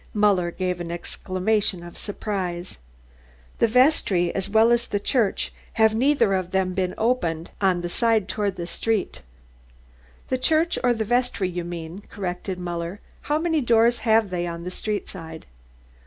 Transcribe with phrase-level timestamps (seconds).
[0.15, 2.79] Muller gave an exclamation of surprise.
[3.59, 7.87] "The vestry as well as the church have neither of them been opened on the
[7.87, 9.21] side toward the street."
[10.29, 12.99] "The church or the vestry, you mean," corrected Muller.
[13.29, 15.45] "How many doors have they on the street side?"